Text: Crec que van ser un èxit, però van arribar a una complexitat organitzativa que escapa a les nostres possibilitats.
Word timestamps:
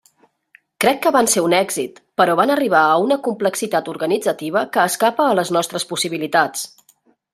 Crec 0.83 1.01
que 1.03 1.11
van 1.15 1.27
ser 1.33 1.43
un 1.47 1.55
èxit, 1.57 1.99
però 2.21 2.37
van 2.39 2.53
arribar 2.55 2.81
a 2.85 2.97
una 3.03 3.17
complexitat 3.29 3.91
organitzativa 3.95 4.65
que 4.77 4.87
escapa 4.93 5.29
a 5.31 5.37
les 5.41 5.53
nostres 5.59 5.87
possibilitats. 5.93 6.67